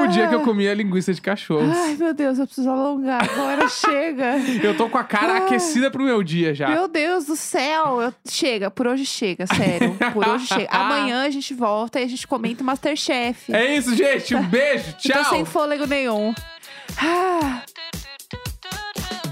[0.00, 1.76] O dia que eu comi a linguiça de cachorros.
[1.76, 3.24] Ai, meu Deus, eu preciso alongar.
[3.24, 4.36] Agora chega.
[4.62, 5.38] Eu tô com a cara Ai.
[5.42, 6.68] aquecida pro meu dia já.
[6.68, 8.00] Meu Deus do céu.
[8.00, 9.96] eu- Chega, por hoje chega, sério.
[10.12, 10.68] Por hoje chega.
[10.70, 13.52] Amanhã a gente volta e a gente comenta o Masterchef.
[13.52, 14.34] É isso, gente.
[14.36, 14.84] Um beijo.
[14.88, 15.30] Eu tô Tchau.
[15.30, 16.32] sem fôlego nenhum.
[16.96, 17.62] Ah.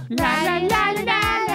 [0.09, 1.46] La la la la la